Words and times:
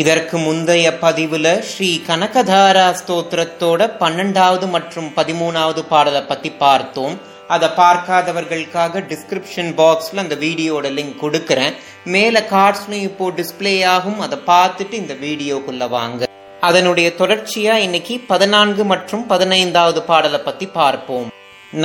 இதற்கு 0.00 0.36
முந்தைய 0.38 0.86
பதிவுல 1.02 1.48
ஸ்ரீ 1.58 1.88
கனகதாரா 2.06 2.86
ஸ்தோத்திரத்தோட 3.00 3.86
பன்னெண்டாவது 4.00 4.66
மற்றும் 4.68 5.12
பதிமூணாவது 5.16 5.82
பாடலை 5.90 6.22
பத்தி 6.22 6.50
பார்த்தோம். 6.50 7.14
அதை 7.48 7.68
பார்க்காதவர்களுக்காக 7.76 9.02
டிஸ்கிரிப்ஷன் 9.10 9.70
பாக்ஸ்ல 9.80 10.22
அந்த 10.22 10.34
வீடியோட 10.34 10.86
லிங்க் 10.96 11.20
கொடுக்குறேன். 11.20 11.74
மேல 12.04 12.42
கார்ட்ஸ்னு 12.50 12.98
இப்போ 13.08 13.30
டிஸ்பிளே 13.30 13.74
ஆகும். 13.84 14.18
அதை 14.20 14.38
பார்த்துட்டு 14.46 14.92
இந்த 14.92 15.14
வீடியோக்குள்ள 15.14 15.88
வாங்க. 15.88 16.28
அதனுடைய 16.60 17.12
தொடர்ச்சியா 17.18 17.74
இன்னைக்கு 17.86 18.16
பதினான்கு 18.32 18.84
மற்றும் 18.84 19.26
பதினைந்தாவது 19.26 20.02
பாடலை 20.02 20.38
பத்தி 20.38 20.66
பார்ப்போம். 20.66 21.28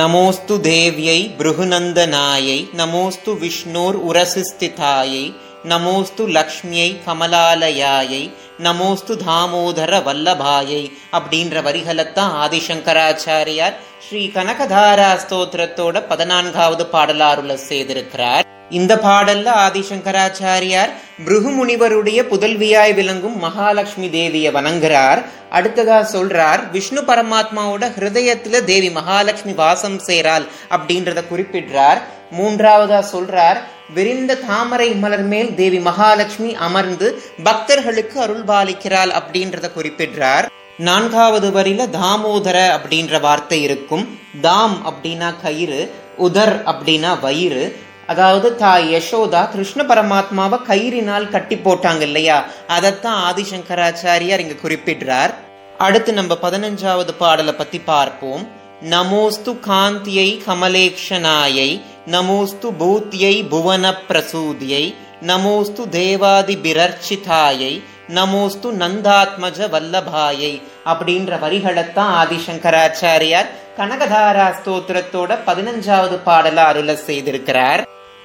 நமோஸ்து 0.00 0.56
தேவ்யை 0.70 1.20
பிருகுநந்தனாயை 1.38 2.58
நமோஸ்து 2.80 3.30
விஷ்ணோர் 3.44 3.96
உரசிஸ்திதாயை 4.10 5.24
நமோஸ்து 5.68 6.26
லக்ஷ்மியை 6.26 6.96
கமலாலயாயை 7.06 8.32
நமோஸ்து 8.62 9.16
தாமோதர 9.26 9.98
வல்லபாயை 10.02 10.92
அப்படின்ற 11.12 11.62
வரிகளைத்தான் 11.62 12.32
ஆதிசங்கராச்சாரியார் 12.44 13.74
ஸ்ரீ 14.08 14.30
கனகதாரா 14.34 15.18
ஸ்தோத்திரத்தோட 15.22 16.02
பதினான்காவது 16.08 16.86
பாடலாருல 16.92 17.56
செய்திருக்கிறார். 17.68 18.42
இந்த 18.70 18.96
பாடல்ல 18.96 19.48
ஆதிசங்கராச்சாரியார் 19.66 20.90
பிருகு 21.24 21.50
முனிவருடைய 21.50 22.22
புதல்வியாய் 22.22 22.94
விளங்கும் 22.94 23.38
மகாலட்சுமி 23.38 24.10
தேவிய 24.10 24.50
வணங்குறார். 24.50 25.24
அடுத்ததா 25.50 25.98
சொல்றார் 26.12 26.70
விஷ்ணு 26.70 27.00
பரமாத்மாவோட 27.00 27.90
ஹிருதயத்துல 27.98 28.64
தேவி 28.64 28.90
மகாலட்சுமி 28.90 29.52
வாசம் 29.52 29.98
செய்கிறாள் 29.98 30.46
அப்படின்றத 30.70 31.24
குறிப்பிடுறார். 31.32 32.00
மூன்றாவதா 32.38 33.04
சொல்றார் 33.12 33.60
விரிந்த 33.94 34.34
தாமரை 34.34 34.88
மலர் 34.94 35.22
மேல் 35.22 35.54
தேவி 35.54 35.78
மகாலட்சுமி 35.78 36.54
அமர்ந்து 36.54 37.22
பக்தர்களுக்கு 37.42 38.20
அருள் 38.20 38.44
பாலிக்கிறாள் 38.44 39.12
அப்படின்றத 39.20 39.70
குறிப்பிடுறார். 39.76 40.46
நான்காவது 40.78 41.50
வரியில 41.50 41.86
தாமோதர 42.00 42.58
அப்படின்ற 42.76 43.20
வார்த்தை 43.20 43.62
இருக்கும். 43.62 44.18
தாம் 44.40 44.76
அப்படின்னா 44.90 45.34
கயிறு 45.42 45.94
உதர் 46.16 46.62
அப்படின்னா 46.64 47.20
வயிறு. 47.20 47.64
அதாவது 48.06 48.56
தாய் 48.56 48.94
யசோதா 48.94 49.48
கிருஷ்ண 49.50 49.82
பரமாத்மாவை 49.82 50.58
கயிறினால் 50.68 51.28
கட்டி 51.28 51.56
போட்டாங்க 51.56 52.00
இல்லையா? 52.00 52.44
அதைத்தான் 52.68 53.32
ஆதிசங்கராச்சாரியார் 53.32 54.44
இங்க 54.44 54.56
குறிப்பிடுறார். 54.64 55.34
அடுத்து 55.78 56.12
நம்ம 56.12 56.38
பதினஞ்சாவது 56.42 57.12
பாடலை 57.18 57.52
பத்தி 57.52 57.78
பார்ப்போம். 57.78 58.48
நமோஸ்து 58.90 59.60
காந்தியை 59.60 60.42
கமலேக்ஷனாயை 60.46 61.80
நமோஸ்து 62.12 62.68
பூத்தியை 62.80 63.34
புவன 63.48 63.84
பிரசூதியை 64.08 64.84
நமோஸ்து 65.26 65.82
தேவாதி 65.88 66.56
பிரர்ச்சிதாயை 66.64 67.72
நமோஸ்து 68.14 68.68
நந்தாத்மஜ 68.82 69.58
வல்லபாயை 69.74 70.52
அப்படின்ற 70.84 71.38
வரிகளைத்தான் 71.44 72.12
ஆதிசங்கராச்சாரியார் 72.22 73.50
கனகதாரா 73.78 74.46
ஸ்தோத்திரத்தோட 74.56 75.38
பதினஞ்சாவது 75.46 76.16
பாடல 76.26 76.58
அருள 76.70 76.92
செய்திருக்கிறார். 77.06 77.82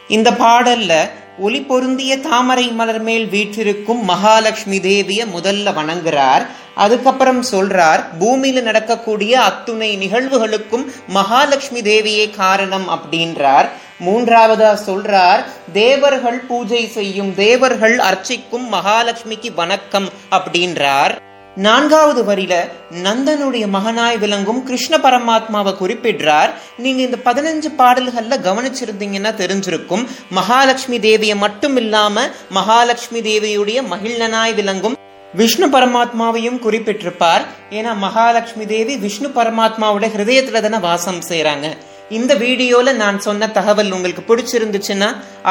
இந்த 0.07 0.31
பாடல்ல 0.31 0.93
ஒளி 1.39 1.61
பொருந்திய 1.61 2.13
தாமரை 2.17 2.67
மலர் 2.79 3.01
மேல் 3.01 3.27
வீற்றிருக்கும் 3.27 4.03
மகாலட்சுமி 4.05 4.79
தேவிய 4.79 5.21
முதல்ல 5.25 5.73
வணங்குறார். 5.79 6.45
அதுக்கப்புறம் 6.75 7.43
சொல்றார் 7.51 8.03
பூமியில 8.19 8.61
நடக்கக்கூடிய 8.61 9.41
அத்துணை 9.41 9.97
நிகழ்வுகளுக்கும் 9.97 10.85
மகாலட்சுமி 11.07 11.81
தேவியே 11.81 12.35
காரணம் 12.35 12.89
அப்படின்றார். 12.89 13.69
மூன்றாவதா 14.05 14.77
சொல்றார் 14.85 15.43
தேவர்கள் 15.73 16.39
பூஜை 16.39 16.87
செய்யும் 16.87 17.35
தேவர்கள் 17.35 17.99
அர்ச்சிக்கும் 17.99 18.73
மகாலட்சுமிக்கு 18.73 19.53
வணக்கம் 19.55 20.09
அப்படின்றார். 20.31 21.23
நான்காவது 21.55 22.21
வரியில 22.23 22.55
நந்தனுடைய 23.03 23.65
மகனாய் 23.73 24.17
விளங்கும் 24.17 24.63
கிருஷ்ண 24.63 24.97
பரமாத்மாவை 24.97 25.73
குறிப்பிடுறார். 25.81 26.49
நீங்க 26.77 27.01
இந்த 27.01 27.17
பதினஞ்சு 27.25 27.69
பாடல்கள்ல 27.77 28.37
கவனிச்சிருந்தீங்கன்னா 28.47 29.31
தெரிஞ்சிருக்கும். 29.41 30.07
மகாலட்சுமி 30.29 30.99
தேவியை 30.99 31.35
மட்டும் 31.35 31.77
இல்லாம 31.77 32.27
மகாலட்சுமி 32.49 33.21
தேவியுடைய 33.21 33.83
மகிழ்நனாய் 33.93 34.55
விளங்கும் 34.55 34.97
விஷ்ணு 35.39 35.67
பரமாத்மாவையும் 35.73 36.59
குறிப்பிட்டிருப்பார். 36.65 37.43
ஏன்னா 37.77 37.91
மகாலட்சுமி 38.03 38.65
தேவி 38.73 38.93
விஷ்ணு 39.05 39.29
பரமாத்மாவோட 39.37 40.05
ஹிருதயத்துல 40.13 40.61
தானே 40.65 40.79
வாசம் 40.87 41.21
செய்யறாங்க 41.29 41.69
இந்த 42.17 42.31
வீடியோல 42.43 42.93
நான் 43.03 43.17
சொன்ன 43.27 43.47
தகவல் 43.57 43.93
உங்களுக்கு 43.95 44.23
பிடிச்சிருந்துச்சுன்னா 44.29 45.09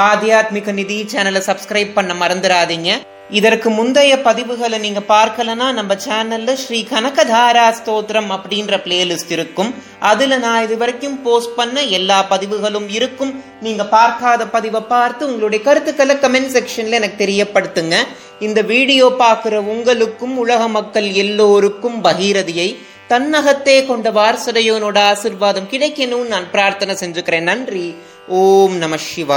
ஆத்தியாத்மிக 0.08 0.72
நிதி 0.80 0.98
சேனலை 1.12 1.42
சப்ஸ்கிரைப் 1.48 1.96
பண்ண 1.96 2.12
மறந்துடாதீங்க. 2.22 2.90
இதற்கு 3.30 3.70
முந்தைய 3.70 4.16
பதிவுகளை 4.24 4.78
நீங்க 4.78 5.00
பார்க்கலனா 5.08 5.66
நம்ம 5.72 5.94
சேனல்ல 5.94 6.52
ஸ்ரீ 6.52 6.86
கனகதாரா 6.90 7.66
ஸ்தோத்திரம் 7.78 8.30
அப்படின்ற 8.34 8.74
பிளேலிஸ்ட் 8.84 9.30
இருக்கும். 9.30 9.74
அதுல 9.98 10.36
நான் 10.36 10.62
இது 10.62 10.76
வரைக்கும் 10.76 11.22
போஸ்ட் 11.22 11.54
பண்ண 11.54 11.82
எல்லா 11.98 12.22
பதிவுகளும் 12.22 12.88
இருக்கும். 12.88 13.44
நீங்க 13.60 13.84
பார்க்காத 13.84 14.46
பதிவை 14.46 14.80
பார்த்து 14.80 15.26
உங்களுடைய 15.26 15.64
கருத்துக்களை 15.64 16.16
கமெண்ட் 16.16 16.54
செக்ஷன்ல 16.56 16.98
எனக்கு 17.00 17.18
தெரியப்படுத்துங்க. 17.24 17.96
இந்த 18.40 18.60
வீடியோ 18.60 19.14
பார்க்கிற 19.18 19.60
உங்களுக்கும் 19.60 20.36
உலக 20.36 20.68
மக்கள் 20.68 21.10
எல்லோருக்கும் 21.12 22.04
பகீரதியை 22.04 22.76
தன்னகத்தே 23.08 23.86
கொண்ட 23.86 24.10
வாரசுடையோனோட 24.10 24.98
ஆசிர்வாதம் 25.12 25.70
கிடைக்கணும்னு 25.72 26.34
நான் 26.34 26.50
பிரார்த்தனை 26.50 26.96
செஞ்சுக்கிறேன். 27.00 27.48
நன்றி. 27.52 27.94
ஓம் 28.28 28.76
நம 28.76 28.96
சிவா 28.96 29.32